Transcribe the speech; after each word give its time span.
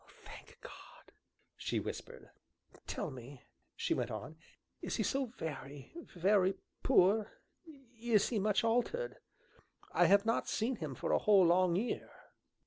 "Thank 0.25 0.57
God!" 0.61 1.11
she 1.55 1.79
whispered. 1.79 2.31
"Tell 2.87 3.11
me," 3.11 3.43
she 3.75 3.93
went 3.93 4.09
on, 4.09 4.35
"is 4.81 4.95
he 4.95 5.03
so 5.03 5.25
very, 5.37 5.93
very 6.15 6.55
poor 6.81 7.33
is 8.01 8.29
he 8.29 8.39
much 8.39 8.63
altered? 8.63 9.17
I 9.91 10.05
have 10.07 10.25
not 10.25 10.49
seen 10.49 10.77
him 10.77 10.95
for 10.95 11.11
a 11.11 11.19
whole, 11.19 11.45
long 11.45 11.75
year." 11.75 12.09